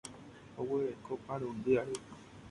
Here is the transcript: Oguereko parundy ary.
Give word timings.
Oguereko 0.59 1.11
parundy 1.25 1.73
ary. 1.81 1.97